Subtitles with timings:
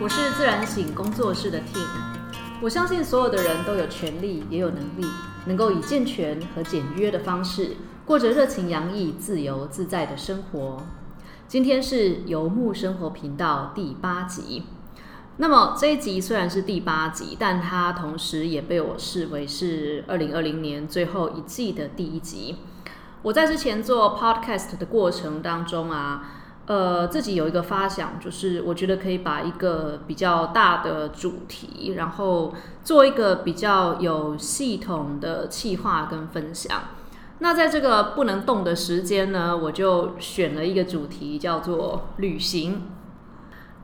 [0.00, 1.88] 我是自然醒工作室的 Tim。
[2.62, 5.04] 我相信所有的人都有权利，也有能力，
[5.46, 10.86] 能够以健全和简约的方式，过着热情洋溢、自由自在的生活。
[11.48, 14.62] 今天是游牧生活频道第八集。
[15.38, 22.58] 那么这一集虽然是第八集，但它同时也被我视为是二零二零年最后一季的第一集。
[23.22, 26.34] 我在之前做 podcast 的过程当中啊。
[26.68, 32.52] 呃，自己有一个发想，就是我觉得可以把一个比较大的主题，然后
[32.84, 36.78] 做一个比较有系统的企划跟分享。
[37.38, 42.82] 那在这个不能动的时间呢，我就选了一个主题，叫做旅行。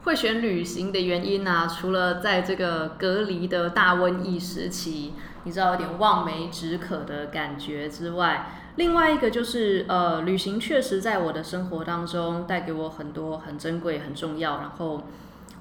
[0.02, 8.46] 会选旅行的原因呢，除了在这个隔离的大瘟疫时期，你知道有点望梅止渴的感觉之外。
[8.77, 15.04] 另外一个就是，呃，旅行确实在我的生活当中带给我很多很珍贵、很重要，然后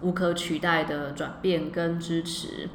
[0.02, 2.70] 无可取代的转变跟支持。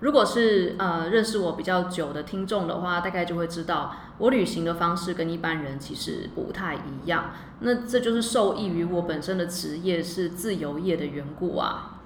[0.00, 7.30] 如果是呃认识我比较久的听众的话，大概就会知道，我旅行的方式跟一般人其实不太一样。
[7.60, 12.00] 那这就是受益于我本身的职业是自由业的缘故啊。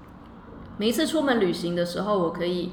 [0.76, 2.72] 每一次出门旅行的时候，我可以。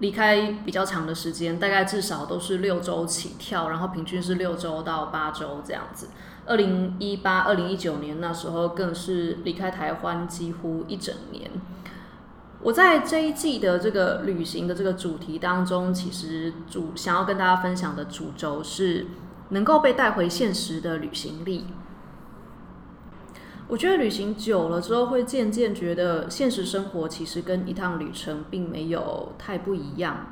[0.00, 6.08] 离开比较长的时间，大概至少都是六周起跳，然后平均是六周到八周这样子。
[6.46, 11.50] 二零一八、二零一九年那时候更是离开台湾几乎一整年。
[12.62, 19.06] 我在这一季的这个旅行的这个主题当中，其实主想要跟大家分享的主轴是
[19.50, 21.66] 能够被带回现实的旅行力。
[23.70, 30.26] 我觉得旅行久了之后，会渐渐觉得现实生活其实跟一趟旅程并没有太不一样。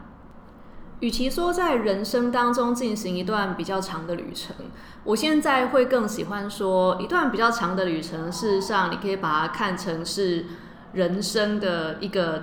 [0.98, 4.56] 与其说在人生当中进行一段比较长的旅程，
[5.04, 10.46] 我现在会更喜欢说，一段比较长的旅程，事实上你可以把它看成是
[10.94, 12.42] 人生的一个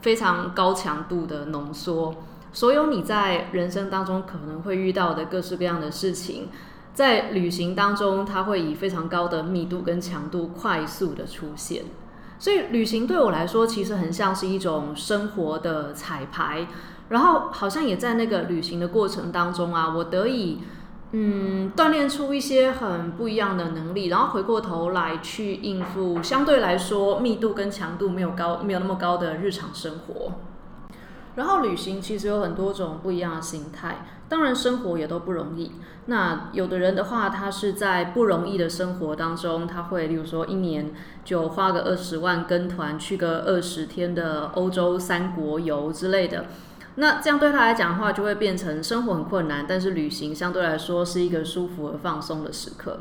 [0.00, 2.14] 非常高强度的浓缩。
[2.52, 6.48] 所有你在人生当中可能会遇到的各式各样的事情。
[6.96, 11.84] 在旅行当中，它会以非常高的密度跟强度快速的出现，
[12.38, 16.66] 所以旅行对我来说其实很像是一种生活的彩排，
[17.10, 20.60] 然后好像也在那个旅行的过程当中啊，我得以
[21.12, 30.32] 嗯锻炼出一些很不一样的能力，然后回过头来去应付相对来说密度跟强度没有高、没有那么高的日常生活。
[31.34, 35.72] 然后旅行其实有很多种不一样的形态，当然生活也都不容易。
[36.06, 40.92] 那有的人的话，他是在不容易的生活当中，他会例如说一年
[41.24, 46.46] 就花个二十万跟团去个二十天的欧洲三国游之类的。
[46.96, 53.00] 那这样对他来讲的话，就会变成生活很困难，但是旅行相对来说是一个舒服而放松的时刻。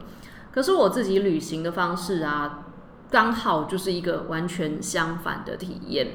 [0.52, 2.66] 可是我自己旅行的方式啊，
[3.10, 6.08] 刚好就是一个完全相反的体验。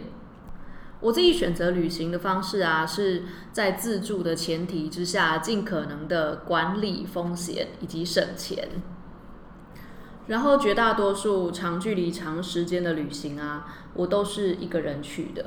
[1.01, 3.23] 我自己选择旅行的方式啊，是
[3.53, 8.69] 在自助的前提之下，尽可能的管理风险以及省钱。
[10.27, 15.47] 然后绝大多数长距离、长时间的旅行啊，我都是一个人去的。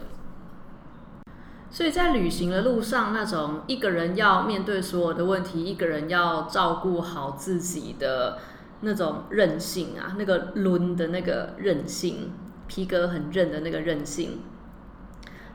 [1.70, 8.40] 所以在旅行的路上，那种一个人要面对所有的问题，一个人要照顾好自己的
[8.82, 12.32] 那种韧性啊，那个抡的那个韧性，
[12.68, 14.40] 皮革很韧的那个韧性。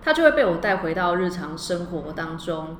[0.08, 2.78] 它就会被我带回到日常生活当中，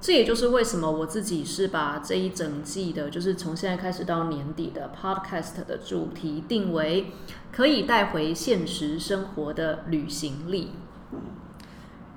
[0.00, 7.12] 这也就是为什么我自己是把这一整季的，就是从现在开始到年底的 Podcast 的主题定为
[7.52, 10.70] 可以带回现实生活的旅行力。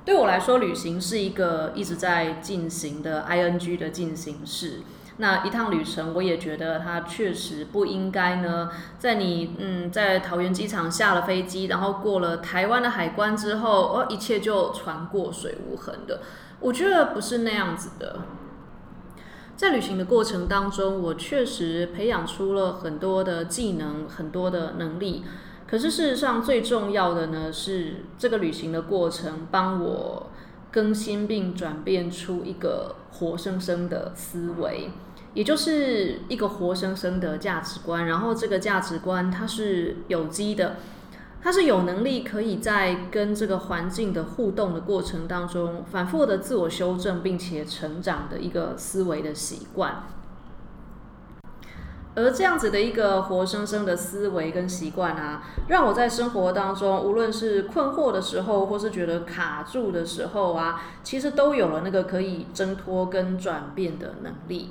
[0.06, 4.84] 对我来说，旅行是一个一直在进行的 ing 的进行式。
[5.18, 8.70] 那一趟旅程，我也觉得它确实不应该呢。
[9.00, 16.20] 在你嗯，在桃园机场下了飞机，然后过了台湾的海关之后，哦，一切就船过水无痕的。
[16.60, 18.20] 我觉得不是那样子的。
[19.56, 25.24] 在旅行的过程当中，我确实培养出了很多的技能，很多的能力。
[25.66, 30.28] 可是事实上，最重要的呢，是这个旅行的过程帮我
[30.72, 34.92] 更新并转变出一个活生生的思维。
[35.36, 40.78] 也就是一个活生生的价值观，然后这个价值观它是有机的，
[41.44, 50.04] 它是有能力可以在跟这个环境的互动的过程当中反复的自我修正，并且成长的一个思维的习惯。
[52.16, 64.70] 而这样子的一个活生生的思维跟习惯啊，让我在生活当中，无论是困惑的时候，或是觉得卡住的时候啊，其实都有了那个可以挣脱跟转变的能力。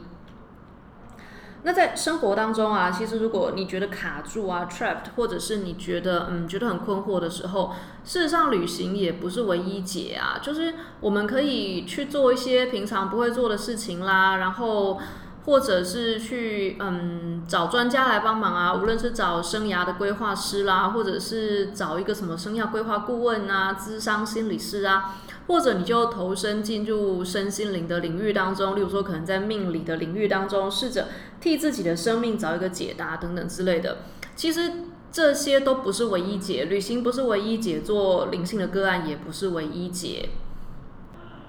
[1.67, 7.73] 那在生活当中啊，其实如果你觉得卡住啊，trapped，或者是你觉得嗯觉得很困惑的时候，
[8.05, 10.39] 事实上旅行也不是唯一解啊。
[10.43, 15.01] 就是我们可以去做一些平常不会做的事情啦，然后
[15.45, 25.17] 或者是去嗯找专家来帮忙啊，无论是找生涯的规划师啦，或者是找一个什么生涯规划顾问啊、咨商心理师啊。
[25.47, 31.09] 或者你就投身进入身心灵的领域当中，例如说可能在命理的领域当中，试着
[31.39, 33.99] 替自己的生命找一个解答等等之类的。
[34.35, 34.73] 其实
[35.13, 40.31] 这些都不是唯一解，旅行不是唯一解，做灵性的个案也不是唯一解。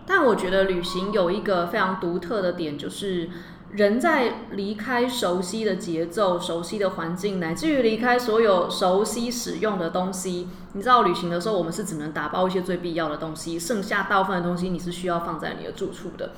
[0.05, 3.29] 但我觉得旅行有一个非常独特的点，就是。
[3.75, 10.47] 人在离开熟悉的节奏、熟悉的环境，乃至于离开所有熟悉使用的东西。
[10.71, 16.31] 你知道，旅行的时候，我们是只能打包一些最必要的东西，剩下大部分的东西你是需要放在你的住处的。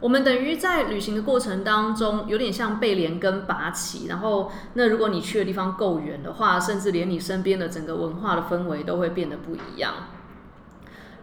[0.00, 4.08] 我们等于在旅行的过程当中，有点像被连根拔起。
[4.08, 9.94] 然后，那如果你去的地方够远的话，甚至连你身边的整个文化的氛围都会变得不一样。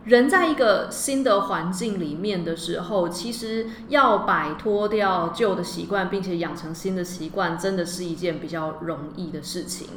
[0.06, 9.90] 人在一个新的环境里面的时候，其实要摆脱掉旧的习惯，并且养成新的习惯，真的是一件比较容易的事情。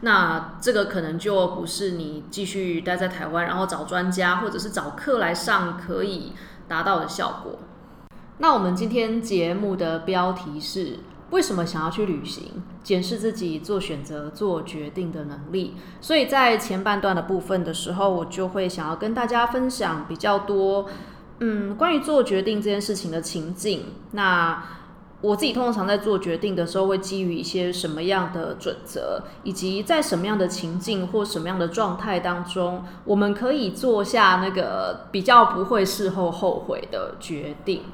[0.00, 6.32] 那这个可能就不是你继续待在台湾，然后找专家或者是找课来上可以
[6.66, 7.60] 达到的效果。
[8.38, 10.98] 那我们今天节目的标题是。
[11.32, 12.62] 为什么想要去旅行？
[12.84, 15.74] 检视自己做选择、做决定的能力。
[16.00, 20.86] 所以在前半段的部分的时候，我就会想要跟大家分享比较多，
[21.40, 23.86] 嗯，关于做决定这件事情的情境。
[24.12, 24.62] 那
[25.22, 37.84] 我自己通常在做决定的时候，会基于一些什么样的准则，以及在什么样的情境或什么样的状态当中，我们可以做下那个比较不会事后后悔的决定。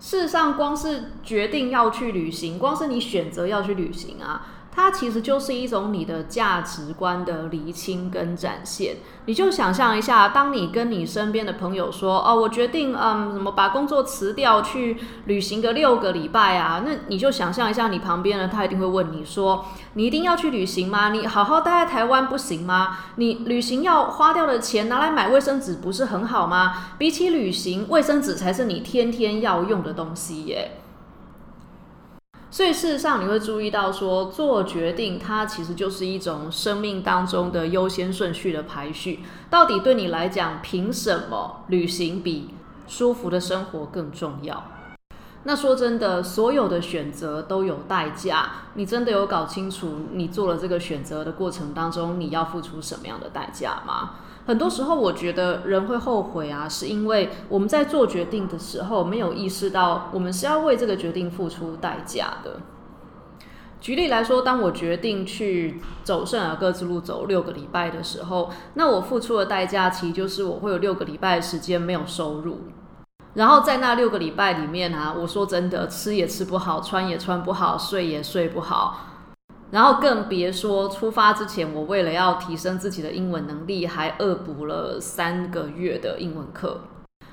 [0.00, 4.46] 事实上，光是决定要去旅行，光是你选择要去旅行啊。
[4.78, 8.98] 它其实就是一种你的价值观的厘清跟展现。
[9.26, 19.64] 你就想象一下，当你跟你身边的朋友说：“哦，我决定，嗯，什么把工作辞掉去旅行个六个礼拜啊？”那你就想象一下，你旁边人，他一定会问你说
[19.94, 21.08] ：“你一定要去旅行吗？
[21.08, 22.98] 你好好待在台湾不行吗？
[23.16, 26.92] 你旅行要花掉的钱拿来买卫生纸不是很好吗？
[26.96, 30.70] 比起旅行，卫生纸才是你天天要用的东西耶。”
[32.50, 39.20] 所以事实上，你会注意到说，做决定它其实就是一种生命当中的优先顺序的排序。
[39.50, 42.54] 到底对你来讲，凭什么旅行比
[42.86, 44.64] 舒服的生活更重要？
[45.44, 48.50] 那说真的，所有的选择都有代价。
[48.74, 54.14] 你真的有搞清楚，你做了这个选择的过程当中，你要付出什么样的代价吗？
[54.48, 62.58] 很多时候，我觉得人会后悔啊，是因为我们在做决定的时候没有意识到，我们是要为这个决定付出代价的。
[63.78, 72.60] 举例来说，当我决定去走圣尔各之路走六个礼拜的时候，那我付出的代价其实就是我会有六个礼拜的时间没有收入。
[73.34, 79.17] 然后在那六个礼拜里面啊，我说真的，吃也吃不好，穿也穿不好，睡也睡不好。
[79.70, 86.80] 然后更别说出发之前，我为了要提升自己的英文能力，还恶补了三个月的英文课。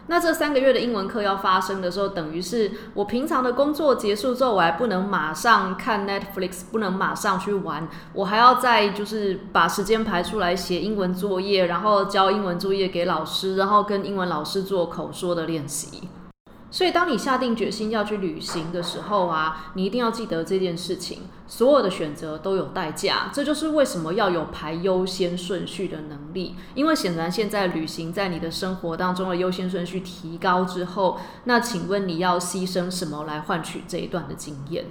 [0.08, 16.08] 那这三个月的英文课要发生的时候，等于是我平常的工作结束之后，我还不能马上看 Netflix，不能马上去玩，我还要再就是把时间排出来写英文作业，然后交英文作业给老师，然后跟英文老师做口说的练习。
[16.76, 21.20] 所以，当你下定决心要去旅行的时候啊，你一定要记得这件事情。
[21.48, 26.58] 所有的选择都有代价，这就是为什么要有排优先顺序的能力。
[26.74, 34.84] 因为显然，现在旅行在你的生活当中的优先顺序提高之后，那请问你要牺牲什么来换取这一段的经验？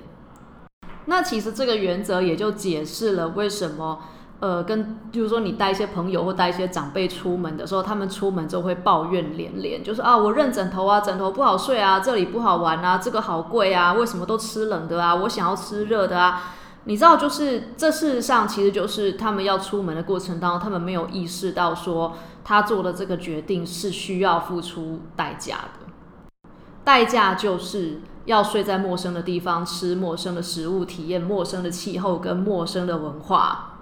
[1.05, 4.01] 那其实这个原则也就解释了为什么。
[4.45, 15.15] 呃，跟就是说，你带一些朋友或带一些长辈出门的时候，他们出门之后会抱怨连连，就是啊，我认枕头啊，枕头不好睡啊，这里不好玩啊，这个好贵啊，为什么都吃冷的啊？
[15.15, 16.53] 我想要吃热的啊。
[16.85, 22.13] 你知道，就是这事实上其实就是他们要出门的过程当中，他们没有意识到说
[22.45, 26.51] 他做的这个决定是需要付出代价的，
[26.85, 33.74] 代价就是要睡在陌生的地方，吃陌生的食物，体验陌生的气候跟陌生的文化。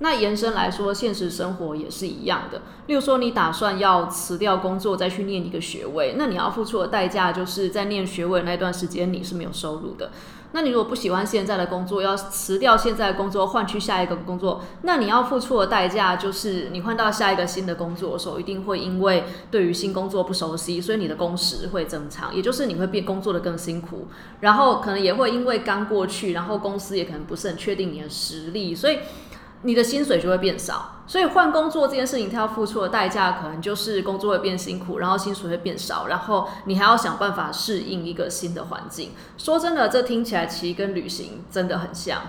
[0.00, 2.62] 那延伸来说，现实生活也是一样的。
[2.86, 10.10] 例如说，你打算要辞掉工作再去念一个学位，那你要付出的代价就是在念学位那段时间你是没有收入的。
[10.52, 24.06] 那你如果不喜欢现在的工作，要辞掉现在的工作，换去下一个工作，那你要付出的代价就是你换到下一个新的工作的时候，一定会因为对于新工作不熟悉，所以你的工时会增长，也就是你会变工作的更辛苦，
[24.40, 29.00] 然后可能也会因为刚过去，然后公司也可能不是很确定你的实力，所以。
[29.62, 39.10] 你的薪水就会变少，所以换工作这件事情，它要付出的代价可能就是工作会变辛苦，然后薪水会变少，然后你还要想办法适应一个新的环境。
[39.36, 42.20] 说真的，这听起来其实跟旅行真的很像。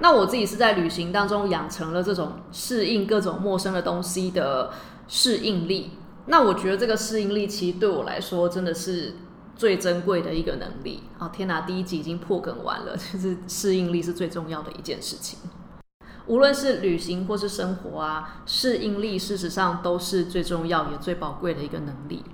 [0.00, 4.72] 那我自己是在旅行当中养成了这种适应各种陌生的东西的
[5.06, 5.92] 适应力。
[6.26, 9.14] 那我觉得这个适应力其实对我来说真的是
[9.54, 11.28] 最珍贵的一个能力啊！
[11.28, 15.38] 天哪，第一集已经破梗完了，就是适应力是最重要的一件事情。
[16.26, 22.24] 无论是旅行或是生活啊，适应力事实上都是最重要也最宝贵的一个能力。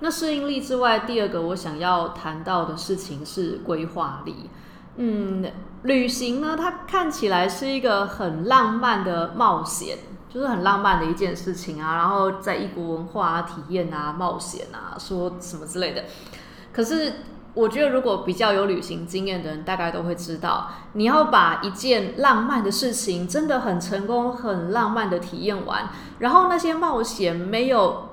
[0.00, 4.50] 那适应力之外，第二个我想要谈到的事情是规划力。
[4.96, 5.50] 嗯，
[5.82, 11.96] 旅行呢，它看起来是一个很浪漫的冒险，就是很浪漫的一件事情啊。
[11.96, 16.04] 然后在异国文化体验啊，冒险啊，说什么之类的。
[16.72, 17.12] 可是。
[17.54, 25.88] 我觉得，如果比较有旅行经验的人，大概都会知道，你要把一件浪漫的事情真的很成功、很浪漫的体验完，
[26.20, 28.10] 然后那些冒险没有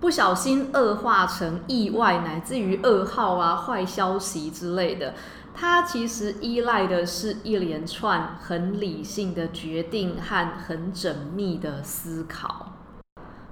[0.00, 5.12] 不小心恶化成意外，乃至于噩耗啊、坏消息之类的，
[5.54, 12.69] 它其实依赖的是一连串很理性的决定和很缜密的思考。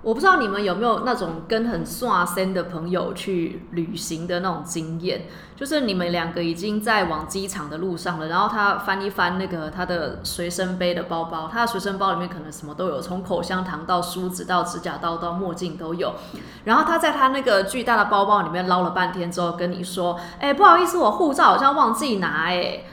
[0.00, 5.26] 我不知道你们有没有那种跟很刷身的朋友去旅行的那种经验，
[5.56, 16.14] 就是你们两个已经在往机场的路上了，然后他翻一翻那个他的随身背的包包，他的随身包里面可能什么都有，从口香糖到梳子到指甲刀到墨镜都有，
[16.64, 22.84] 然后他在他那个巨大的包包里面捞了半天之后跟你说：“哎，不好意思，我护照好像忘记拿。”哎，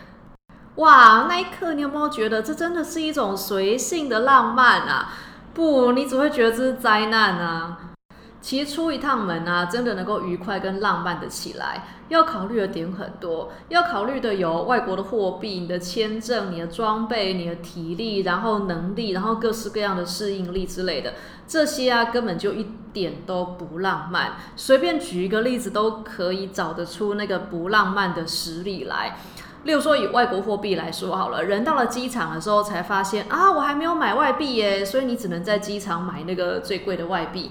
[0.77, 5.13] 哇，那一刻你有没有觉得这真的是一种随性的浪漫啊？
[5.55, 7.93] 不，你只会觉得这是灾难啊！
[8.41, 21.13] 其实出一趟门啊，真的能够愉快跟浪漫的起来，要考虑的点很多，要考虑的有外国的货币、你的签证、你的装备、你的体力，然后能力，然后各式各样的适应力之类的，
[21.47, 24.33] 这些啊根本就一点都不浪漫。
[24.57, 29.17] 随便举一个例子，都可以找得出那个不浪漫的实例来。
[29.65, 37.49] 例如说，以外国货币来说好了，人到了机场的时候才发现啊，我还没有买外币耶，所以你只能在机场买那个最贵的外币。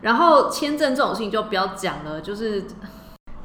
[0.00, 2.64] 然后签证这种事情就不要讲了，就是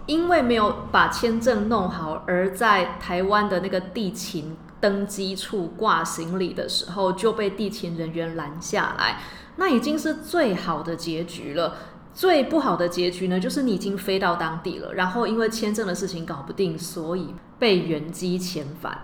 [0.05, 9.17] 因为没有把签证弄好，而在台湾的那个地勤登机处挂行李的时候就被地勤人员拦下来，
[9.55, 11.75] 那已经是最好的结局了。
[12.13, 19.01] 最不好的结局呢，就是你已经飞到当地了，然后因为签证的事情搞不定，所以被原机遣返。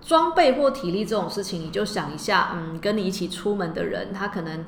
[0.00, 4.64] 装备或体力这种事情，你就想一下，嗯，跟你一起出门的人，他可能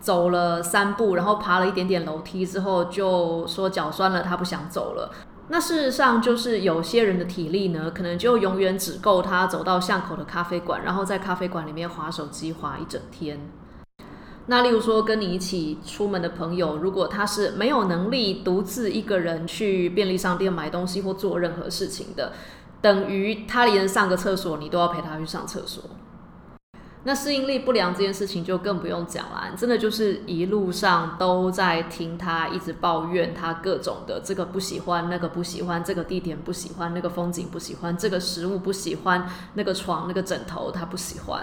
[0.00, 5.12] 走了三步，然后爬了一点点楼梯之后，就说脚酸了，他不想走了。
[5.48, 13.40] 那事实上就是有些人的体力呢，可能就永远只够他走到巷口的咖啡馆，然后在咖啡馆里面划手机划一整天。
[14.50, 22.32] 那例如说，跟你一起出门的朋友，如果他是没有能力独自一个人去便利商店买东西或做任何事情的，
[22.80, 25.84] 等于他连上个厕所你都要陪他去上厕所。
[27.04, 41.40] 那适应力不良这件事情就更不用讲了，真的就是一路上都在听他一直抱怨他各种的这个不喜欢，那个不喜欢，这个地点不喜欢，那个风景不喜欢，这个食物不喜欢，那个床那个枕头他不喜欢。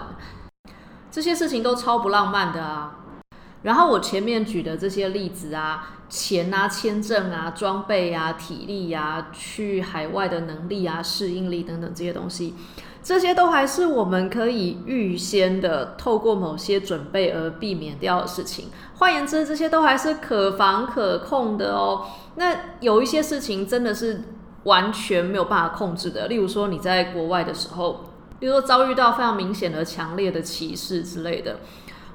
[1.10, 2.94] 这些事情都超不浪漫的啊！
[3.62, 12.54] 然后我前面举的这些例子啊，钱啊、签证啊、装备啊、体力啊、去海外的能力啊、适应力等等这些东西，
[13.02, 18.66] 这些都还是我们可以预先的透过某些准备而避免掉的事情。
[18.96, 22.06] 换言之，这些都还是可防可控的哦。
[22.36, 24.22] 那有一些事情真的是
[24.64, 28.04] 完全没有办法控制的，例如说你在国外的时候。
[28.38, 31.60] 比如说遭遇到非常明显的、强烈的歧视之类的。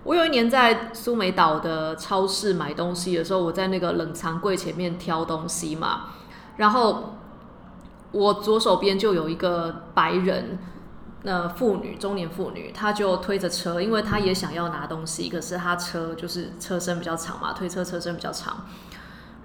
[0.05, 6.07] 我有一年在苏梅岛的超市买东西的时候，我在那个冷藏柜前面挑东西嘛，
[6.57, 7.15] 然后
[8.11, 10.59] 我左手边就有一个白人，
[11.21, 18.65] 那妇女，中年妇女，她就推着车，因为她也想要拿东西，可是她车就是车身比较长嘛，推车车身比较长，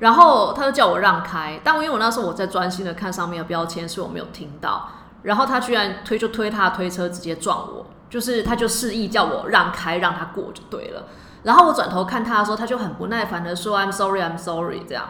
[0.01, 4.91] 然后她就叫我让开，但因为我那时候我在专心的看上面的标签，所以我没有听到。
[5.23, 11.05] 然后他居然推就推他的推车，直接撞我，就是他就示意叫我让开，让他过就对了。
[11.43, 15.05] 然后我转头看他的时候，他就很不耐烦的说：“I'm sorry, I'm sorry。”这样，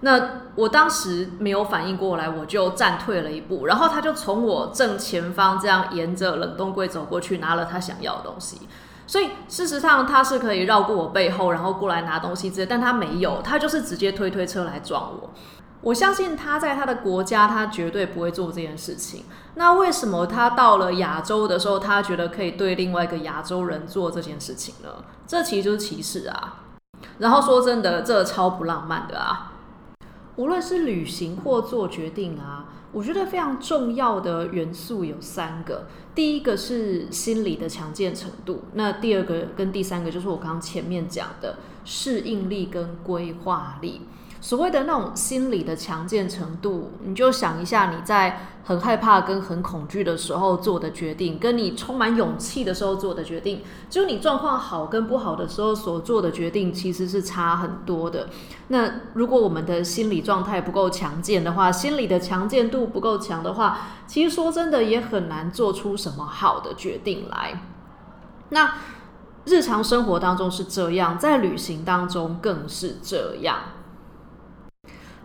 [0.00, 0.20] 那
[0.54, 8.68] 我当时没有反应过来，我就暂退了一步，然后他就从我正前方这样沿着冷冻柜走过去，拿了他想要的东西。
[9.06, 15.30] 所以事实上他是可以绕过我背后，然后过来拿东西之类，但他没有，他就是直接推推车来撞我。
[15.82, 19.24] 我相信他在他的国家，他绝对不会做这件事情。
[19.54, 24.88] 那为什么他到了亚洲的时候，他觉得可以对另外一个亚洲人做这件事情呢？
[25.26, 26.64] 这其实就是歧视啊！
[27.18, 29.52] 然后说真的，这超不浪漫的啊！
[30.36, 35.86] 无论是旅行或做决定啊，我觉得非常重要的元素有三个。
[36.14, 44.02] 第一个是心理的强健程度，那第二个跟第三个就是我刚刚前面讲的适应力跟规划力。
[44.40, 58.28] 所谓的那种心理的强健程度，你就想一下，你在很害怕跟很恐惧的时候做的决定，跟你充满勇气的时候做的决定，就你状况好跟不好的时候所做的决定，其实是差很多的。
[58.68, 67.62] 那如果我们的心理状态不够强健的话，心理的强健度不够强的话，其实说真的也很难做出什么好的决定来。
[68.48, 68.74] 那
[69.44, 73.58] 日常生活当中是这样，在旅行当中更是这样。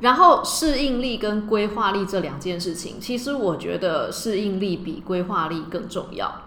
[0.02, 6.42] 然后适应力跟规划力这两件事情，其实我觉得适应力比规划力更重要。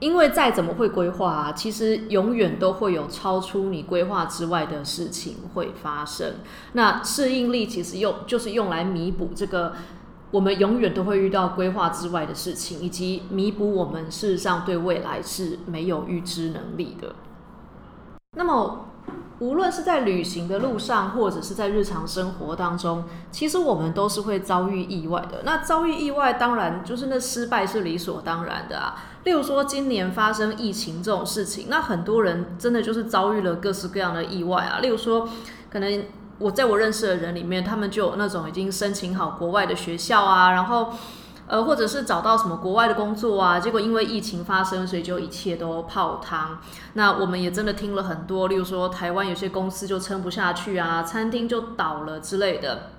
[0.00, 6.34] 因为再怎么会规划啊，其实永远都会有超出你规划之外的事情会发生。
[6.72, 9.74] 那适应力其实用就是用来弥补这个
[10.30, 17.14] 我们永远都会遇到规划之外的事情，以及弥补我们事实上对未来是没有预知能力的。
[18.36, 18.86] 那么。
[19.38, 25.42] 无论是在旅行的路上，或者是在日常生活当中，其实我们都是会遭遇意外的。
[25.44, 28.96] 那遭遇意外，当然就是那失败是理所当然的啊。
[29.24, 34.78] 例如说，今年发生疫情这种事情，那很多人真的就是遭遇了各式各样的意外啊。
[34.78, 35.28] 例如说，
[35.70, 36.04] 可能
[36.38, 40.94] 我在我认识的人里面，他们就有那种已经申请好国外的学校啊，然后。
[41.48, 46.58] 呃，或者是找到什么国外的工作啊，结果因为疫情发生，所以就一切都泡汤。
[46.94, 52.90] 那我们也真的听了很多，例如说台湾有些公司就撑不下去啊，餐厅就倒了之类的。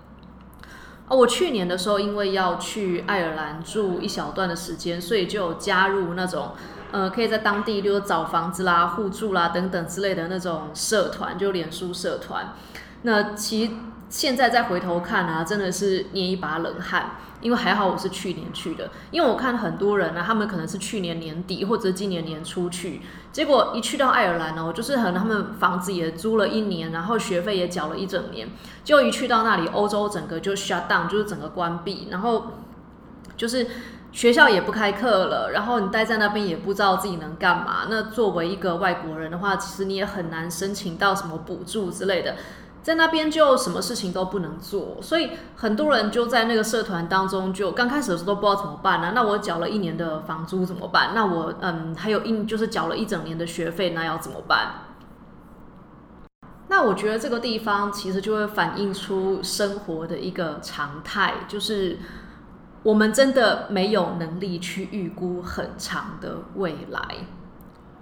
[1.09, 6.51] 哦，我去年的时候因为要去爱尔兰住一小段的时间，所以就加入那种
[6.91, 12.53] 呃，可以在当地，例如找房子啦、互助啦等等之类的那种社团，就脸书社团。
[13.03, 13.77] 那其
[14.10, 17.12] 现在再回头看啊，真的是捏一把冷汗。
[17.39, 23.00] 因为还好我是去年去的，因为我看很多人呢，他们可能是去年年底或者今年年初去，
[23.32, 28.50] 结果一去到爱尔兰呢，就是可能他们房子也租了一年，然后学费也缴了一整年，
[28.84, 32.54] 就一去到那里，欧洲整个就 shut down，就是整个关闭，然后
[33.38, 33.67] 就是
[34.12, 37.86] 学校也不开课了，然后你待在那边也不知道自己能干嘛。
[37.88, 42.36] 那作为一个外国人的话，其实你也很难申请到什么补助之类的。
[42.88, 49.12] 在那边就什么事情都不能做，所以很多人就在那个社团当中，就刚开始的时候都不知道怎么办呢？
[49.13, 51.12] 那我缴了一年的房租怎么办？
[51.13, 54.86] 那我嗯还有一就是缴了一整年的学费，那要怎么办？
[56.69, 62.00] 那我觉得这个地方其实就会反映出生活的一个常态，就是
[62.84, 67.02] 我们真的没有能力去预估很长的未来。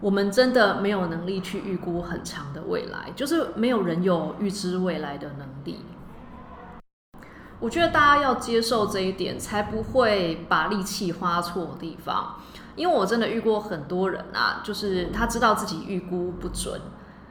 [0.01, 5.79] 我们真的没有能力去预估很长的未来，就是没有人有预知未来的能力。
[7.59, 12.35] 我觉得大家要接受这一点，才不会把力气花错地方。
[12.75, 16.79] 因为我真的遇过很多人啊，就是他知道自己预估不准。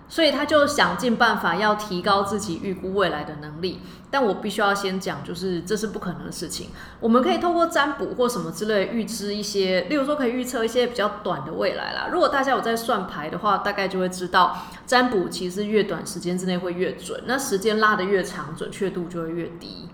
[0.07, 6.69] 所以他就想尽办法要提高自己预估未来的能力，但我必须要先讲，就是这是不可能的事情。
[7.01, 12.09] 我们可以透过占卜或什么之类预知一些，例如说可以预测一些比较短的未来啦。
[12.13, 19.89] 如果大家有在算牌的话，大概就会知道，占卜其实越短时间之内会越准，那时间拉得越长，准确度就会越低。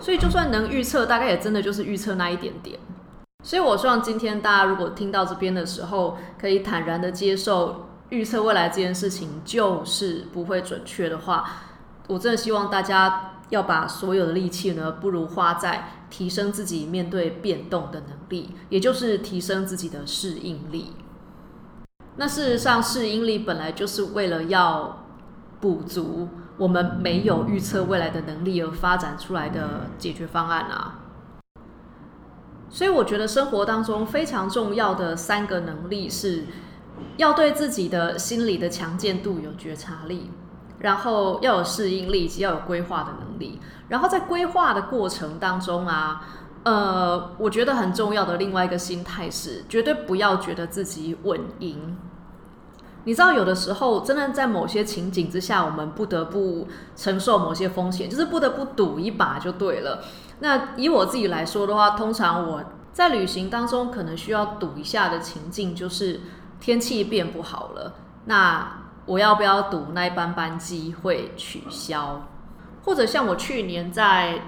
[0.00, 2.78] 所以就算能预测，大概也真的就是预测那一点点。
[3.44, 7.86] 所以我希望今天大家如果听到这边的时候，可以坦然的接受。
[8.10, 11.48] 预测未来这件事情就是不会准确的话，
[12.08, 20.92] 我真的希望大家要把所有的力气呢，不如花在提升自己面对变动的能力，也就是提升自己的适应力。
[22.16, 25.04] 那事实上，适应力本来就是为了要
[25.60, 30.98] 补足我们没有预测未来的能力而发展出来的解决方案啊。
[32.68, 36.46] 所以，我觉得生活当中非常重要的三个能力是。
[37.16, 40.30] 要对自己的心理的强健度有觉察力，
[40.78, 43.60] 然后要有适应力，以及要有规划的能力。
[43.88, 46.24] 然后在规划的过程当中啊，
[46.62, 51.96] 呃，我觉得很重要的另外一个心态是，绝对不要觉得自己稳赢。
[53.04, 60.04] 你知道，有的时候真的在某些情景之下，我们不得不承受某些风险，就是不得不赌一把就对了。
[60.40, 66.20] 那以我自己来说的话，通常我在旅行当中可能需要赌一下的情境，就是
[66.60, 67.94] 天气变不好了，
[68.26, 72.28] 那我要不要赌那一班班机会取消？
[72.84, 74.40] 或者像我去年在。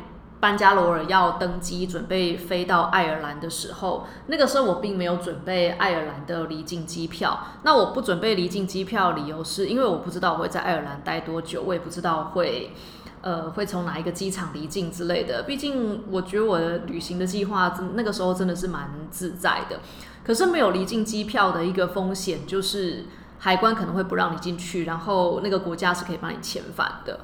[0.42, 7.46] 班加罗尔要登机，准备飞到爱尔兰的时候，那个时候我并没有准备爱尔兰的离境机票。
[7.62, 12.72] 那我不准备离境机票，理由是因为我不知道我会在爱尔兰待多久，我也不知道会
[13.20, 15.44] 呃会从哪一个机场离境之类的。
[15.44, 19.79] 毕竟我觉得我的旅行的计划那个时候真的是蛮自在的。
[20.24, 23.06] 可是没有离境机票的一个风险就是
[23.38, 27.20] 海关可能会不让你进去，然后那个国家是可以帮你遣返的。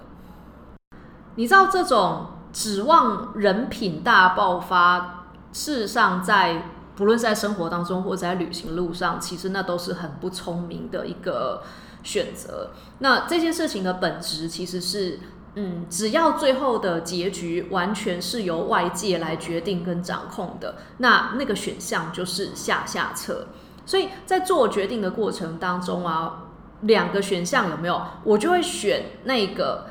[1.36, 2.26] 你知道这种？
[2.50, 6.62] 指望人品大爆发，事实上，在
[6.96, 11.62] 不论是在生活当中或者在旅行路上，其实那都是很不聪明的一个
[12.02, 12.70] 选择。
[13.00, 15.20] 那这件事情的本质其实是，
[15.60, 23.48] 嗯，只要最后的结局完全是由外界来决定跟掌控的，那那个选项就是下下策。
[23.84, 26.44] 所以在做决定的过程当中啊，
[26.82, 29.86] 两个选项有没有，我就会选那个。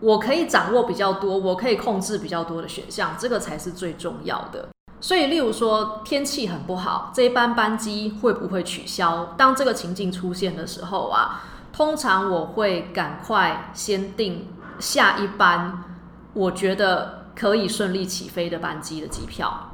[0.00, 4.68] 我可以掌握比较多，我可以控制比较多的选项，这个才是最重要的。
[5.00, 9.34] 所以，例如说天气很不好，这一班班机会不会取消？
[9.36, 14.46] 当这个情境出现的时候啊，通常我会赶快先订
[14.78, 15.84] 下一班
[16.32, 19.72] 我觉得可以顺利起飞的班机的机票，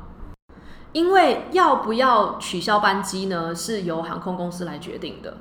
[0.92, 5.36] 因为要不要取消班机呢，是由航空公司来决定的。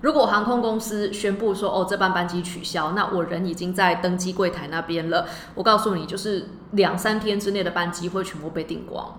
[0.00, 5.26] 如果航空公司宣布说，哦，这班班机取消，那我人已经在登机柜台那边了。
[5.54, 9.18] 我告诉你，就是两三天之内的班机会全部被订光。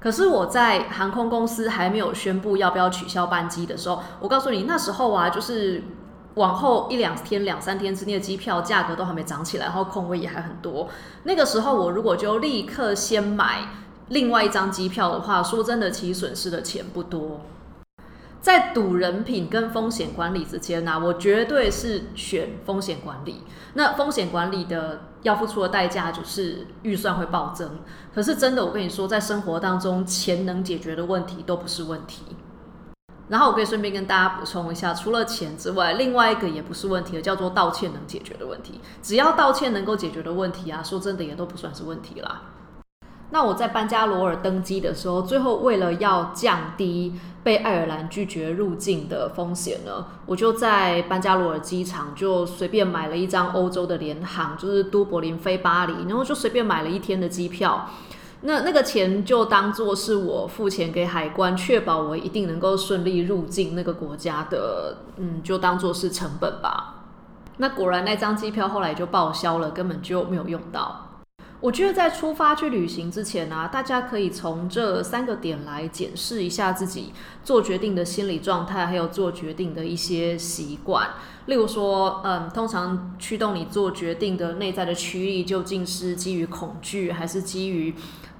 [0.00, 5.82] 可是我在航空公司还没有宣布要不要取消班机的时候，我告诉你，那时候啊，就是
[6.34, 10.88] 往后一两天、两三天之内的机票价格都还没涨起来，然后空位也还很多。
[11.22, 13.68] 那个时候，我如果就立刻先买
[14.08, 17.40] 另外一张机票的话，说真的，其实损失的钱不多。
[18.40, 23.42] 在赌人品跟风险管理之间呢，我绝对是选风险管理。
[23.72, 27.78] 那风险管理的要付出的代价就是预算会暴增。
[28.14, 32.36] 可是真的，我跟你说，在生活当中，钱能解决的问题都不是问题。
[33.34, 38.80] 然后我可以顺便跟大家补充一下，除了钱之外，另外一个也不是问题的，叫做道歉能解决的问题。
[39.02, 42.42] 只要道歉能够解决的问题啊，说真的也都不算是问题啦。
[43.30, 57.90] 那我在班加罗尔登机的时候，最后为了要降低被爱尔兰拒绝入境的风险呢，我就在班加罗尔机场就随便买了一张欧洲的联航，就是都柏林飞巴黎，然后就随便买了一天的机票。
[58.46, 67.06] 那那个钱就当做是我付钱给海关，确保我一定能够顺利入境那个国家的，嗯，就当做是成本吧。
[67.56, 71.22] 那果然那张机票后来就报销了，根本就没有用到。
[71.60, 81.08] 我觉得在出发去旅行之前呢，大家可以从这三个点来检视一下自己做决定的心理状态，还有做决定的一些习惯。
[81.46, 87.94] 例如说，嗯，通常驱动你做决定的内在的驱力，究竟是基于恐惧，还是基于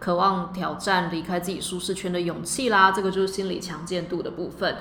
[0.05, 2.93] 渴望挑战、离开自己舒适圈的勇气啦？
[2.93, 4.77] 这个就是心理强健度的部分。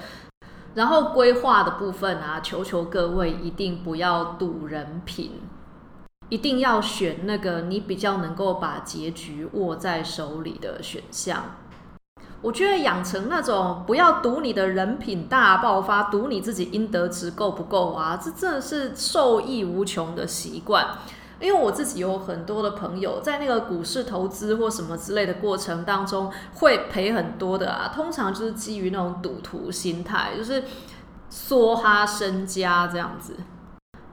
[0.74, 5.32] 然后规划的部分啊，求求各位一定不要赌人品。
[6.28, 11.42] 一定要选那个你比较能够把结局握在手里的选项。
[12.42, 20.86] 我觉得养成那种不要赌你的人品大爆发，赌你自己应得值够不够啊，这真的是受益无穷的习惯。
[21.44, 30.64] 因为我自己有很多的朋友在那个股市投资或什么之类的过程当中会赔很多的啊，通常就是基于那种赌徒心态，就是
[31.30, 33.36] 梭哈身家这样子。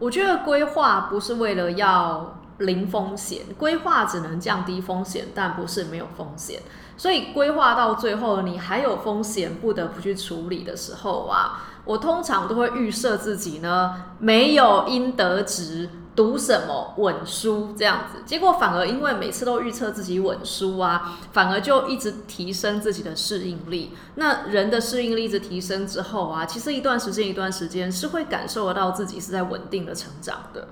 [0.01, 6.61] 我觉得规划不是为了要零风险，规划只能降低风险，但不是没有风险。
[6.97, 15.88] 所以规划到最后，你还有风险不得不去处理的时候啊，我通常都会预设自己呢没有应得值。
[16.21, 23.93] 读什么稳输这样子，结果反而因为每次都预测自己稳输啊，反而就一直提升自己的适应力。
[24.17, 30.69] 那人的适应力一直提升之后啊，其实一段时间一段时间是会感受得到自己是在稳定的成长的。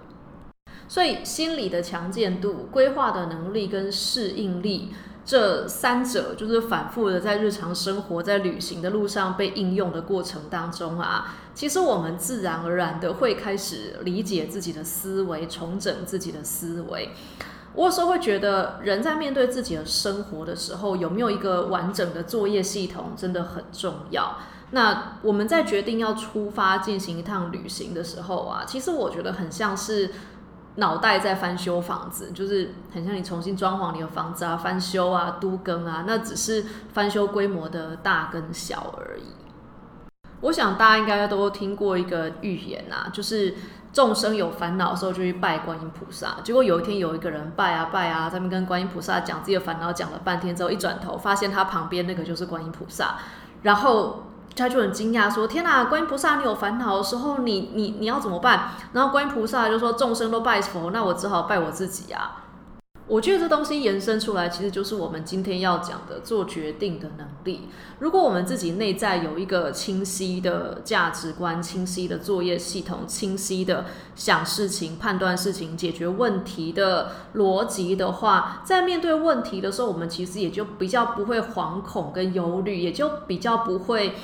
[0.87, 4.93] 所以心理的强健度、规划的能力跟适应力。
[5.29, 17.11] 这三者就是反复的在日常生活、在旅行的路上被应用的过程当中啊，其实我们自然而然的会开始理解自己的思维，重整自己的思维。
[17.75, 24.39] 我有时候会觉得，人在面对自己的生活的时候，有没有一个完整的作业系统真的很重要。
[24.71, 30.11] 那我们在决定要出发进行一趟旅行的时候啊，其实我觉得很像是
[30.79, 39.25] 脑袋在翻修房子，就是很像你重新装潢你的房子啊，翻修啊，都更啊，那只是翻修规模的大跟小而已。
[40.43, 43.57] 我想大家应该都听过一个寓言啊，就是
[43.93, 53.17] 众生有烦恼的时候就去拜观音菩萨，结果有一天有一个人拜啊拜啊，在那跟观音菩萨讲自己的烦恼，讲了半天之后，一转头发现他旁边那个就是观音菩萨，
[53.63, 54.23] 然后。
[54.59, 62.45] 他就很惊讶，说：“天哪，观音菩萨，你有烦恼的时候，你你你要怎么办？”然后观音菩萨就说：“众生都拜佛，那我只好拜我自己啊。”
[63.09, 67.71] 我觉得这东西延伸出来，其实就是我们今天要讲的做决定的能力。
[68.01, 84.17] 如果我们自己内在有一个清晰的价值观、清晰的作业系统、清晰的想事情、判断事情、解决问题的逻辑的话，在面对问题的时候，我们其实也就比较不会惶恐跟忧虑，也就比较不会。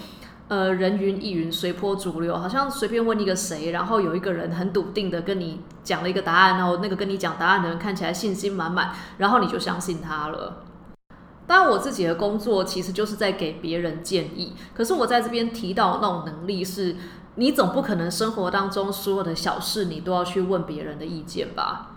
[0.54, 10.62] 呃，人云亦云，随波逐流，好像随便问一个谁，然后有一个人很笃定的跟你讲了一个答案，然后那个跟你讲答案的人看起来信心满满，然后你就相信他了。
[11.44, 16.94] 当然，我自己的工作其实就是在给别人建议，可是我在这边提到那种能力是，
[17.34, 21.90] 你总不可能生活当中所有的小事你都要去问别人的意见吧？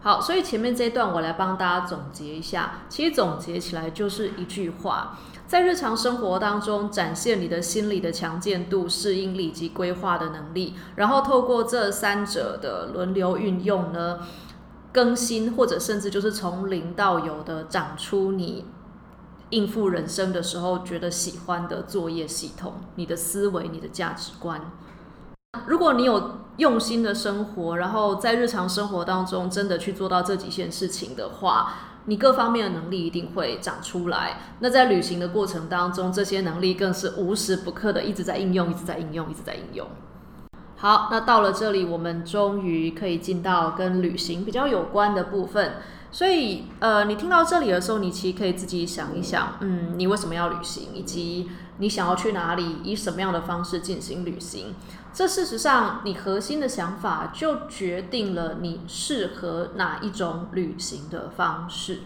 [0.00, 5.18] 好，所以前面这一段我来帮大家总结一下，其实总结起来就是一句话。
[5.50, 14.20] 在日常生活当中，展现你的心理的强健度、适应力及规划的能力，然后透过这三者的轮流运用呢，
[14.92, 18.64] 更新或者甚至就是从零到有的长出你
[19.48, 24.70] 应付人生的时候觉得喜欢的作业系统、你的思维、你的价值观。
[25.66, 31.74] 如果你有用心的生活，然后在日常生活当中真的去做到这几件事情的话。
[32.06, 34.38] 你各方面的能力一定会长出来。
[34.60, 39.86] 那在旅行的过程当中，这些能力更是无时不刻的一直在应用，一直在应用，一直在应用。
[40.76, 45.74] 好，那到了这里，我们终于可以进到跟旅行比较有关的部分。
[46.12, 54.74] 所以，呃，你听到这里的时候，你其实可以自己想一想，嗯，你为什么要旅行，以及你想要去哪里，以什么样的方式进行旅行。
[55.12, 62.00] 这事实上，你核心的想法就决定了你适合哪一种旅行的方式。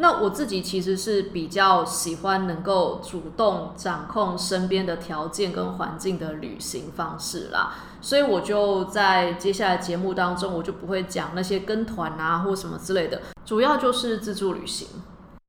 [0.00, 14.88] 那我自己其实是比较喜欢能够主动掌控身边的条件跟环境的旅行方式啦，所以我就在接下来节目当中，我就不会讲那些跟团啊或什么之类的，主要就是自助旅行。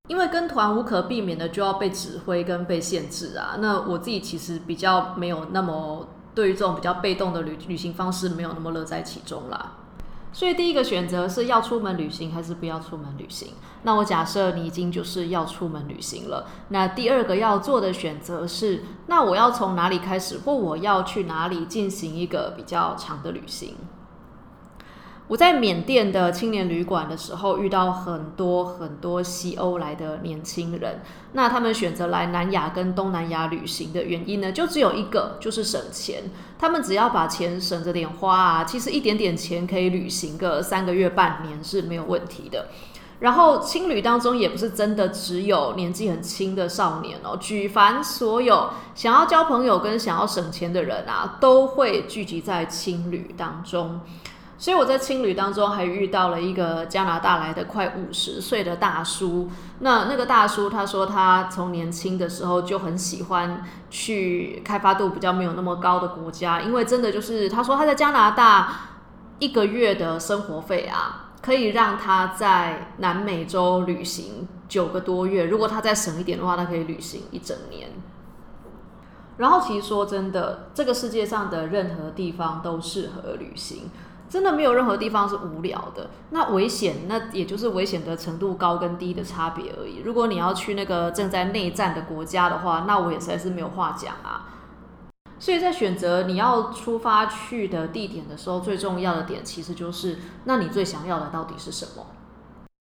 [0.10, 6.08] 因为跟团无可避免的就要被指挥跟被限制啊，那我自己其实比较没有那么。
[6.34, 9.74] 对于这种比较被动的旅旅行方式，没有那么乐在其中啦。
[10.34, 13.54] 所以第一个选择是要出门旅行还是不要出门旅行？
[13.84, 16.48] 那我假设你已经就是要出门旅行了。
[16.70, 23.76] 那第二个要做的选择是，那我要从哪里开始，或我要去哪里进行一个比较长的旅行？
[25.32, 31.00] 我在缅甸的青年旅馆的时候，遇到很多很多西欧来的年轻人。
[31.32, 36.24] 那他们选择来南亚跟东南亚旅行的原因呢，就只有一个，就是省钱。
[36.60, 42.68] 他们只要把钱省着点花啊，其实一点点钱可以旅行个三个月、半年是没有问题的。
[43.22, 54.02] 然后青旅当中也不是真的只有年纪很轻的少年哦，举凡所有想要交朋友跟想要省钱的人啊，都会聚集在青旅当中。
[54.62, 59.50] 所以我在青旅当中还遇到了一个加拿大来的快五十岁的大叔。
[59.80, 68.72] 那那个大叔他说他从年轻的时候就很喜欢去开发度比较没有那么高的国家，因为真的就是他说他在加拿大
[69.40, 75.46] 一个月的生活费啊，可以让他在南美洲旅行九个多月。
[75.46, 77.90] 如果他再省一点的话，他可以旅行一整年。
[79.38, 83.90] 然后其实说真的，这个世界上的任何地方都适合旅行。
[84.32, 86.10] 真的没有任何地方是无聊的。
[86.30, 90.00] 那危险，那也就是危险的程度高跟低的差别而已。
[90.06, 94.48] 如果你要去那个正在内战的国家的话，那我也实在是没有话讲啊。
[95.38, 102.06] 所以在选择你要出发去的地点的时候，最重要的点其实就是，那你最想要的到底是什么？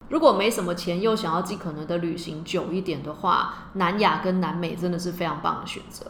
[0.09, 6.07] 如果没什么钱，又想要尽可能的旅行久一点的话，南亚跟南美真的是非常棒的选择。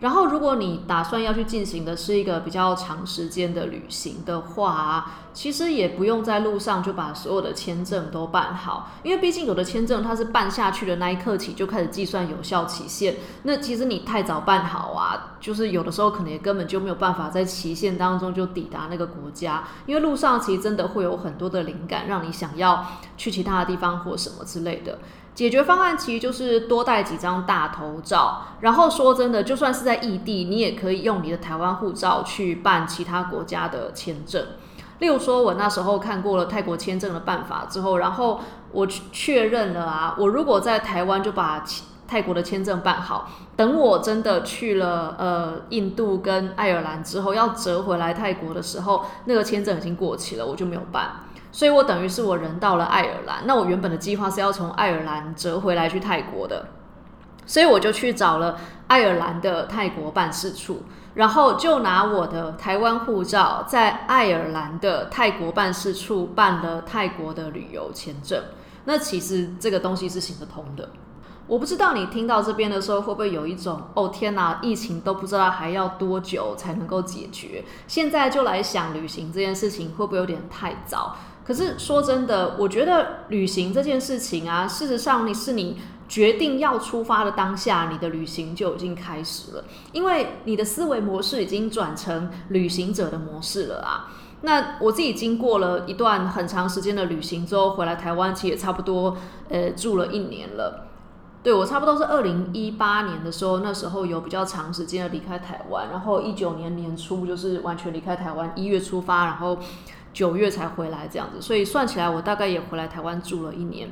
[0.00, 13.16] 然后，如果你打算要去进行的是一个比较长时间的旅行的话，其实也不用在路上就把所有的签证都办好，因为毕竟有的签证它是办下去的那一刻起就开始计算有效期限。
[13.44, 22.84] 那其实你太早办好啊，就是有的时候可能也根本就没有办法在期限当中就抵达那个国家，因为路上其实真的会有很多的灵感，让你想要
[23.16, 24.98] 去其他的地方或什么之类的。
[25.34, 34.46] 解决方案其实就是多带几张大头照，然后说真的，就算是在异地，你也可以用你的台湾护照去办其他国家的签证。
[35.00, 41.64] 例如说，我那时候看过了泰国签证的办法之后，然后我确认了啊，我如果在台湾就把
[42.06, 51.23] 泰国的签证办好，等我真的去了呃印度跟爱尔兰之后，要折回来泰国的时候，那个签证已经过期了，我就没有办。
[51.54, 56.66] 所以我等于是我人到了爱尔兰，那我原本的计划是要从爱尔兰折回来去泰国的，
[57.46, 60.82] 所以我就去找了爱尔兰的泰国办事处，
[61.14, 68.42] 然后就拿我的台湾护照在爱尔兰的泰国办事处办了泰国的旅游签证。
[68.86, 70.90] 那其实这个东西是行得通的。
[71.46, 81.14] 我不知道你听到这边的时候会不会有一种哦天哪，疫情都不知道还要多久才能够解决，现在就来想旅行这件事情会不会有点太早？
[81.44, 85.76] 可是说真的，我觉得旅行这件事情啊，事实上你是你
[86.08, 94.08] 决定要出发的当下，你的旅行就已经开始了，因为你的思维模式已经转成旅行者的模式了啊。
[94.40, 99.14] 那我自己经过了一段很长时间的旅行之后，回来台湾其实也差不多
[99.50, 100.86] 呃住了一年了。
[101.42, 109.58] 对我差不多是二零一八年的时候，那时候有比较长时间的离开台湾，然后一九年年初就是完全离开台湾，一月出发，然后。
[110.14, 113.90] 九月才回来这样子，所以算起来我大概也回来台湾住了一年。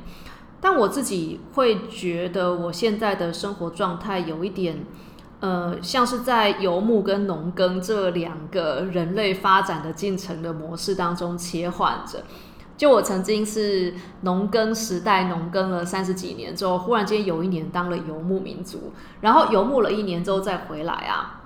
[0.59, 4.85] 但我自己会觉得，我现在的生活状态有一点，
[5.41, 12.23] 呃，像是在游牧跟农耕这两个人类发展的进程的模式当中切换着。
[12.77, 21.42] 就我曾经是农耕时代，农耕了三十几年之后，忽然间有一年当了游牧民族，然后游牧了一年之后再回来啊。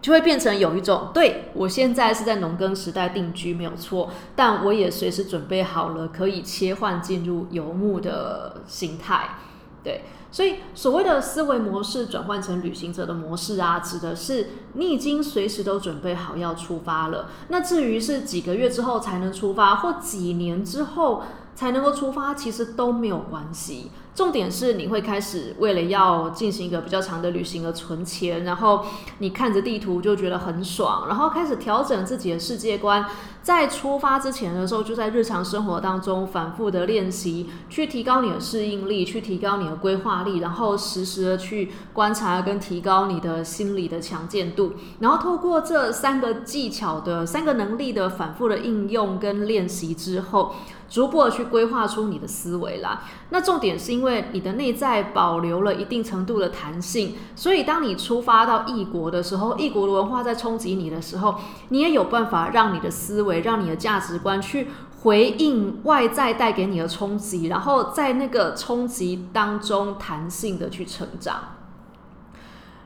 [0.00, 9.38] 就会变成有一种，对我现在是在农耕时代定居没有错，但我也随时准备好了可以切换进入游牧的心态，
[9.84, 17.28] 对，所以所谓的思维模式转换成旅行者的模式啊，指的是你已经随时都准备好要出发了。
[17.48, 21.22] 那至于是几个月之后才能出发，或几年之后
[21.54, 23.90] 才能够出发，其实都没有关系。
[24.12, 28.84] 重点是你会开始为了要进行一个比较长的旅行而存钱，然后
[29.18, 33.06] 你看着地图就觉得很爽，然后开始调整自己的世界观。
[33.42, 44.74] 在出发之前的时候，就在日常生活当中反复的练习，去提高你的适应力，去提高你的规划力，然后实时的去观察跟提高你的心理的强健度。
[44.98, 50.52] 然后透过这三个技巧的三个能力的反复的应用跟练习之后。
[50.90, 53.04] 逐步的去规划出你的思维啦。
[53.30, 61.36] 那重点是因为你的内在保留了一定程度的弹性，所以当你出发到异国的时候，异国的文化在冲击你的时候，
[61.68, 64.68] 你也有办法让你的思维、让你的价值观去
[65.02, 71.40] 回应外在带给你的冲击，然后在那个冲击当中弹性的去成长。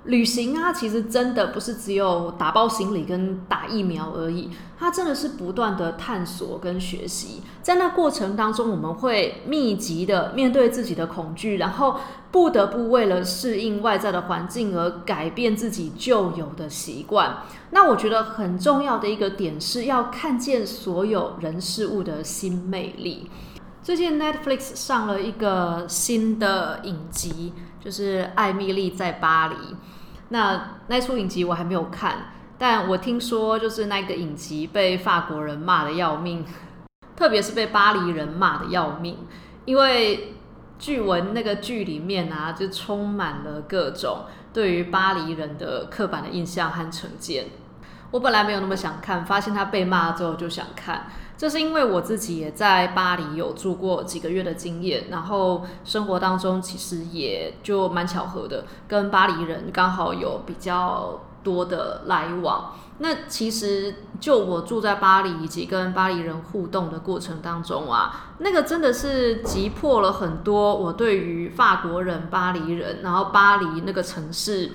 [0.05, 7.43] 旅行啊，其实真的不是只有打包行李跟打疫苗而已，它真的是不断的探索跟学习。
[7.63, 11.97] 在那过程当中，我们会密集的面对自己的恐惧，然后
[12.31, 17.39] 不得不为了适应外在的环境而改变自己旧有的习惯。
[17.71, 23.31] 那我觉得很重要的一个点是要看见所有人事物的新魅力。
[23.83, 27.53] 最近 Netflix 上了一个新的影集，
[27.85, 29.55] 就是《艾米丽在巴黎》。
[30.31, 36.45] 那那出影集我还没有看，但我听说就是那个影集被法国人骂的要命，
[37.15, 39.19] 特别是被巴黎人骂的要命，
[39.67, 40.35] 因为
[40.79, 47.47] 据闻那个剧里面啊，就充满了各种对于巴黎人的刻板的印象和成见。
[48.11, 51.07] 我本来没有那么想看，发现他被骂之后就想看。
[51.37, 62.73] 这是因为我自己也在巴黎有住过几个月的经验，然后生活当中其实也就蛮巧合的，跟巴黎人刚好有比较多的来往。
[62.99, 74.71] 那其实就我住在巴黎以及跟巴黎人互动的过程当中啊，那个真的是击破了很多我对于法国人、巴黎人，然后巴黎那个城市，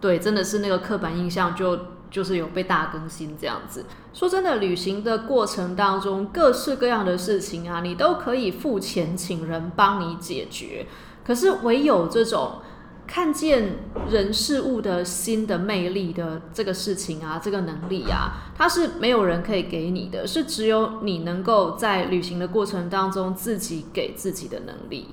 [0.00, 1.76] 对，真的是那个刻板印象就。
[2.10, 3.84] 就是有被大更新这样子。
[4.12, 10.86] 说真的，旅行的过程当中，各式各样的事情啊，你都可以付钱请人帮你解决。
[11.24, 12.62] 可是唯有这种
[13.06, 13.78] 看见
[14.10, 25.08] 人事物的新的魅力的这个事情啊，这个能力啊，它是没有人可以给你的，是只有你能够在旅行的过程当中自己给自己的能力。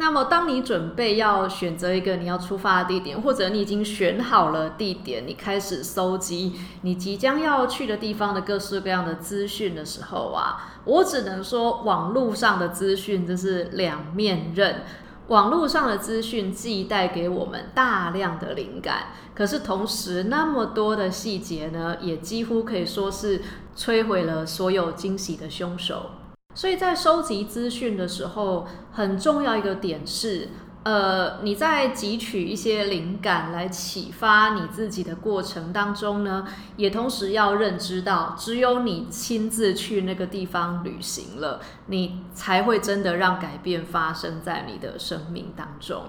[0.00, 14.84] 那么，当你准备要选择一个你要出发的地点，或者你已经选好了地点，你开始搜集你即将要去的地方的各式各样的资讯的时候啊，我只能说，网络上的资讯这是两面刃。
[15.28, 23.42] 网络上的资讯既带给我们大量的灵感，可是同时那么多的细节呢，也几乎可以说是
[23.76, 26.06] 摧毁了所有惊喜的凶手。
[26.54, 30.48] 所以在收集资讯的时候，很重要一个点是。
[30.82, 46.04] 呃，你在汲取一些灵感来启发你自己的过程当中呢，也同时要认知到，只有你亲自去那个地方旅行了，你才会真的让改变发生在你的生命当中。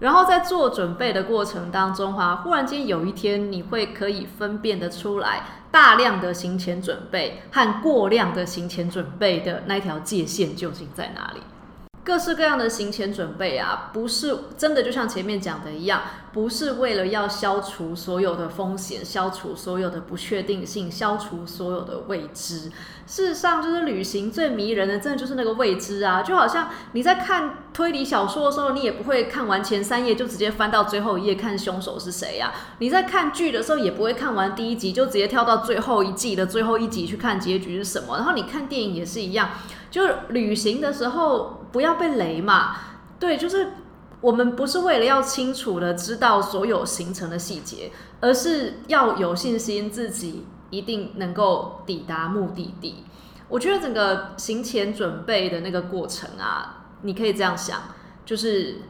[0.00, 11.40] 然后在做准备的过程当中，哈，忽然间有一天，你会可以分辨得出来，大量的行前准备和过量的行前准备的那条界限究竟在哪里？
[12.10, 16.02] 各式各样的行前准备啊，不是真的就像前面讲的一样，
[16.32, 22.72] 不是为了要消除所有的风险，消除所有的不确定性，消除所有的未知。
[23.06, 26.20] 事实上，就是旅行最迷人的，真的就是那个未知啊！
[26.20, 32.52] 就好像你在看推理小说的时候，你也不会看完前三页就直接翻到最后一页看凶手是谁呀？
[32.80, 38.16] 你在看剧的时候，也不会看完第一集就直接跳到最后一季的最后一集去看结局是什么。
[38.16, 39.50] 然后你看电影也是一样。
[39.90, 42.76] 就是旅行的时候不要被雷嘛，
[43.18, 43.72] 对，就是
[44.20, 53.04] 我们不是为了要清楚的知道所有行程的细节，而是要有信心自己一定能够抵达目的地。
[53.48, 57.80] 我觉得整个行前准备的那个过程啊，你可以这样想，
[58.24, 58.82] 就是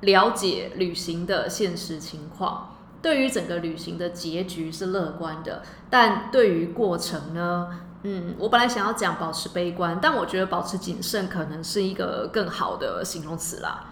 [0.00, 7.68] 了解旅行的现实情况，对于整个旅行的结局是乐观的，但对于过程呢？
[8.04, 13.84] 嗯，我本来想要讲保持悲观，但我觉得保持谨慎可能是一个更好的形容词啦。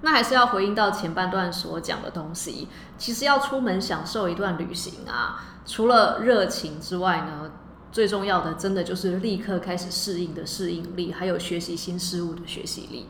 [0.00, 7.50] 那还是要回应到前半段所讲的东西，其实要出门享受一段旅行啊，除了热情之外呢，
[7.92, 13.08] 最重要的真的就是立刻开始适应的适应力，还有学习新事物的学习力。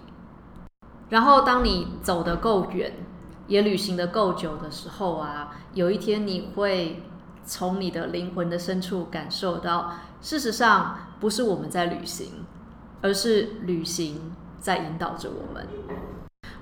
[1.11, 2.93] 然后当你走得够远，
[3.47, 7.05] 也旅行的够久的时候啊，有一天你会
[7.45, 9.93] 从你的灵魂的深处感受到。
[10.23, 12.45] 事实上，不是我们在旅行，
[13.01, 15.66] 而是旅行在引导着我们。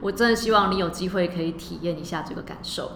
[0.00, 2.92] 我真的希望你有机会可以体验一下这个感受。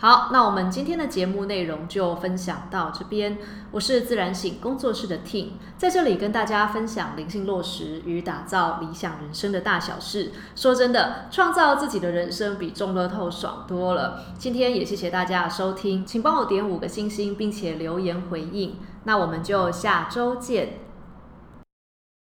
[0.00, 3.36] 好，那我们今天的节目内容就分享到这边。
[3.72, 10.30] 我是自然醒工作室的 Tin，在这里跟大家分享灵性落实与打造理想人生的大小事。
[10.54, 14.22] 说真的，创造自己的人生比中乐透爽多了。
[14.38, 18.76] 今天也谢谢大家的收听，请帮我点五个星星，并且留言回应。
[19.02, 20.87] 那我们就下周见。